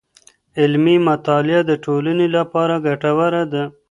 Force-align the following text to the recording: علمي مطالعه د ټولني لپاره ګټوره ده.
علمي 0.59 0.97
مطالعه 1.09 1.61
د 1.65 1.71
ټولني 1.85 2.27
لپاره 2.37 2.75
ګټوره 2.87 3.43
ده. 3.53 3.63